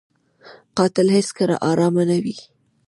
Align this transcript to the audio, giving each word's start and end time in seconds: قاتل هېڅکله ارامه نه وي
قاتل 0.77 1.07
هېڅکله 1.17 1.55
ارامه 1.69 2.03
نه 2.09 2.17
وي 2.23 2.35